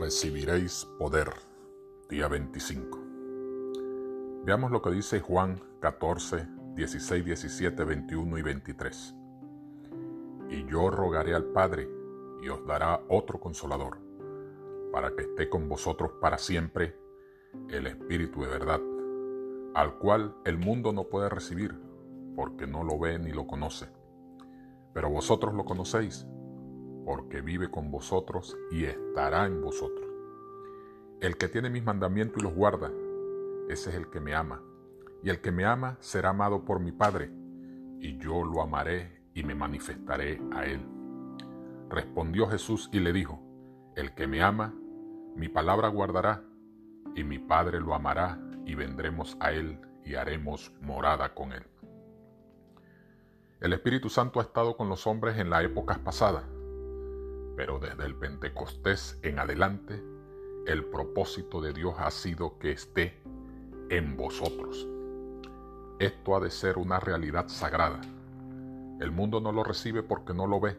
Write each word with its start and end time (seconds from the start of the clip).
recibiréis 0.00 0.86
poder. 0.98 1.28
Día 2.08 2.28
25. 2.28 2.98
Veamos 4.44 4.70
lo 4.70 4.80
que 4.80 4.90
dice 4.90 5.20
Juan 5.20 5.60
14, 5.80 6.46
16, 6.74 7.24
17, 7.24 7.84
21 7.84 8.38
y 8.38 8.42
23. 8.42 9.14
Y 10.50 10.66
yo 10.66 10.90
rogaré 10.90 11.34
al 11.34 11.46
Padre 11.46 11.88
y 12.40 12.48
os 12.48 12.64
dará 12.64 13.02
otro 13.08 13.40
consolador, 13.40 13.98
para 14.92 15.14
que 15.16 15.22
esté 15.22 15.48
con 15.48 15.68
vosotros 15.68 16.12
para 16.20 16.38
siempre 16.38 16.96
el 17.68 17.86
Espíritu 17.88 18.42
de 18.42 18.48
verdad, 18.48 18.80
al 19.74 19.98
cual 19.98 20.36
el 20.44 20.58
mundo 20.58 20.92
no 20.92 21.08
puede 21.08 21.28
recibir, 21.28 21.78
porque 22.36 22.66
no 22.66 22.84
lo 22.84 22.98
ve 22.98 23.18
ni 23.18 23.32
lo 23.32 23.46
conoce. 23.46 23.88
Pero 24.94 25.10
vosotros 25.10 25.54
lo 25.54 25.64
conocéis 25.64 26.26
porque 27.08 27.40
vive 27.40 27.70
con 27.70 27.90
vosotros 27.90 28.54
y 28.70 28.84
estará 28.84 29.46
en 29.46 29.62
vosotros. 29.62 30.06
El 31.22 31.38
que 31.38 31.48
tiene 31.48 31.70
mis 31.70 31.82
mandamientos 31.82 32.36
y 32.38 32.42
los 32.42 32.52
guarda, 32.52 32.92
ese 33.70 33.88
es 33.88 33.96
el 33.96 34.10
que 34.10 34.20
me 34.20 34.34
ama. 34.34 34.60
Y 35.22 35.30
el 35.30 35.40
que 35.40 35.50
me 35.50 35.64
ama 35.64 35.96
será 36.00 36.28
amado 36.28 36.66
por 36.66 36.80
mi 36.80 36.92
Padre, 36.92 37.30
y 37.98 38.18
yo 38.18 38.44
lo 38.44 38.60
amaré 38.60 39.22
y 39.32 39.42
me 39.42 39.54
manifestaré 39.54 40.38
a 40.52 40.66
él. 40.66 40.86
Respondió 41.88 42.46
Jesús 42.46 42.90
y 42.92 43.00
le 43.00 43.14
dijo, 43.14 43.40
El 43.96 44.14
que 44.14 44.26
me 44.26 44.42
ama, 44.42 44.74
mi 45.34 45.48
palabra 45.48 45.88
guardará, 45.88 46.44
y 47.14 47.24
mi 47.24 47.38
Padre 47.38 47.80
lo 47.80 47.94
amará, 47.94 48.38
y 48.66 48.74
vendremos 48.74 49.34
a 49.40 49.52
él 49.52 49.80
y 50.04 50.16
haremos 50.16 50.74
morada 50.82 51.32
con 51.34 51.52
él. 51.52 51.64
El 53.62 53.72
Espíritu 53.72 54.10
Santo 54.10 54.40
ha 54.40 54.42
estado 54.42 54.76
con 54.76 54.90
los 54.90 55.06
hombres 55.06 55.38
en 55.38 55.48
las 55.48 55.64
épocas 55.64 55.98
pasadas 56.00 56.44
pero 57.58 57.80
desde 57.80 58.06
el 58.06 58.14
Pentecostés 58.14 59.18
en 59.24 59.40
adelante, 59.40 60.00
el 60.68 60.84
propósito 60.84 61.60
de 61.60 61.72
Dios 61.72 61.96
ha 61.98 62.12
sido 62.12 62.56
que 62.60 62.70
esté 62.70 63.20
en 63.90 64.16
vosotros. 64.16 64.86
Esto 65.98 66.36
ha 66.36 66.40
de 66.40 66.52
ser 66.52 66.78
una 66.78 67.00
realidad 67.00 67.48
sagrada. 67.48 68.00
El 69.00 69.10
mundo 69.10 69.40
no 69.40 69.50
lo 69.50 69.64
recibe 69.64 70.04
porque 70.04 70.34
no 70.34 70.46
lo 70.46 70.60
ve. 70.60 70.76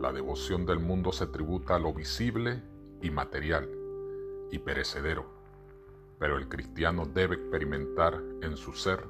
La 0.00 0.14
devoción 0.14 0.64
del 0.64 0.78
mundo 0.78 1.12
se 1.12 1.26
tributa 1.26 1.76
a 1.76 1.78
lo 1.78 1.92
visible 1.92 2.62
y 3.02 3.10
material 3.10 3.68
y 4.50 4.58
perecedero, 4.60 5.26
pero 6.18 6.38
el 6.38 6.48
cristiano 6.48 7.04
debe 7.04 7.34
experimentar 7.34 8.18
en 8.40 8.56
su 8.56 8.72
ser 8.72 9.04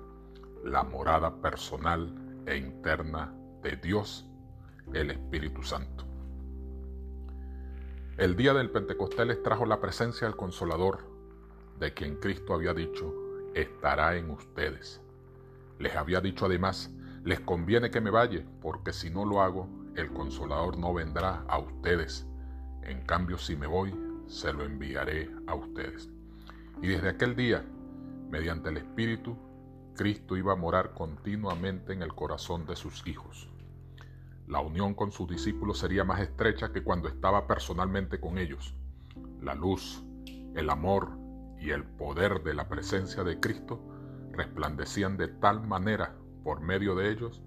la 0.64 0.83
morada 0.83 1.41
personal 1.41 2.12
e 2.44 2.56
interna 2.56 3.33
de 3.62 3.77
Dios, 3.77 4.28
el 4.92 5.12
Espíritu 5.12 5.62
Santo. 5.62 6.03
El 8.17 8.37
día 8.37 8.55
del 8.55 8.70
Pentecostés 8.70 9.43
trajo 9.43 9.67
la 9.67 9.81
presencia 9.81 10.29
del 10.29 10.37
Consolador, 10.37 11.01
de 11.81 11.95
quien 11.95 12.15
Cristo 12.15 12.55
había 12.55 12.73
dicho, 12.73 13.12
estará 13.55 14.17
en 14.17 14.31
ustedes. 14.31 15.01
Les 15.81 15.97
había 15.97 16.21
dicho 16.21 16.47
además, 16.47 16.93
les 17.25 17.41
conviene 17.41 17.91
que 17.91 18.01
me 18.01 18.11
vaya, 18.11 18.45
porque 18.62 18.93
si 18.93 19.11
no 19.11 19.25
lo 19.25 19.43
hago, 19.43 19.69
el 19.97 20.12
Consolador 20.12 20.79
no 20.79 20.95
vendrá 20.95 21.45
a 21.48 21.59
ustedes. 21.59 22.25
En 22.83 23.05
cambio, 23.05 23.37
si 23.37 23.56
me 23.56 23.67
voy, 23.67 23.93
se 24.28 24.53
lo 24.53 24.65
enviaré 24.65 25.28
a 25.49 25.56
ustedes. 25.56 26.09
Y 26.83 26.87
desde 26.87 27.09
aquel 27.09 27.34
día, 27.34 27.65
mediante 28.31 28.69
el 28.69 28.77
Espíritu, 28.77 29.37
Cristo 29.97 30.37
iba 30.37 30.53
a 30.53 30.56
morar 30.56 30.95
continuamente 30.95 31.93
en 31.93 32.03
el 32.03 32.15
corazón 32.15 32.65
de 32.65 32.77
sus 32.77 33.05
hijos. 33.09 33.49
La 34.47 34.61
unión 34.61 34.95
con 34.95 35.11
sus 35.11 35.28
discípulos 35.28 35.78
sería 35.78 36.05
más 36.05 36.20
estrecha 36.20 36.70
que 36.70 36.83
cuando 36.83 37.09
estaba 37.09 37.47
personalmente 37.47 38.20
con 38.20 38.37
ellos. 38.37 38.75
La 39.41 39.55
luz, 39.55 40.05
el 40.55 40.69
amor 40.69 41.19
y 41.59 41.71
el 41.71 41.84
poder 41.84 42.43
de 42.43 42.53
la 42.53 42.69
presencia 42.69 43.25
de 43.25 43.41
Cristo 43.41 43.81
resplandecían 44.32 45.16
de 45.16 45.28
tal 45.28 45.66
manera 45.66 46.15
por 46.43 46.60
medio 46.60 46.94
de 46.94 47.10
ellos 47.10 47.43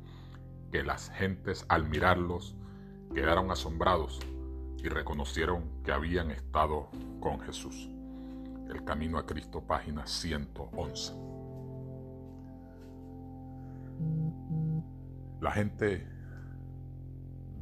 que 0.72 0.82
las 0.84 1.12
gentes 1.12 1.66
al 1.70 1.88
mirarlos 1.88 2.56
quedaron 3.14 3.52
asombrados 3.52 4.20
y 4.78 4.90
reconocieron 4.90 5.84
que 5.84 5.92
habían 5.92 6.32
estado 6.32 6.90
con 7.20 7.40
Jesús. 7.42 7.90
El 8.70 8.84
Camino 8.84 9.20
a 9.20 9.26
Cristo, 9.26 9.62
página 9.66 10.08
111. 10.08 11.14
La 15.40 15.52
gente 15.52 16.17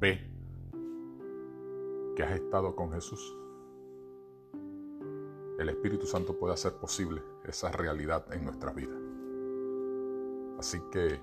ve 0.06 0.22
que 2.16 2.24
has 2.24 2.36
estado 2.36 2.76
con 2.76 2.92
Jesús, 2.92 3.36
el 5.58 5.70
Espíritu 5.70 6.06
Santo 6.06 6.38
puede 6.38 6.54
hacer 6.54 6.74
posible 6.74 7.24
esa 7.44 7.72
realidad 7.72 8.32
en 8.32 8.46
nuestra 8.46 8.72
vida. 8.72 8.96
Así 10.60 10.80
que 10.92 11.20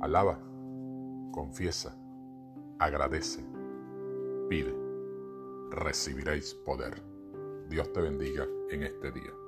alaba, 0.00 0.38
confiesa, 1.32 1.96
agradece, 2.80 3.44
pide, 4.48 4.74
recibiréis 5.70 6.54
poder. 6.54 7.00
Dios 7.68 7.92
te 7.92 8.00
bendiga 8.00 8.46
en 8.70 8.82
este 8.82 9.12
día. 9.12 9.43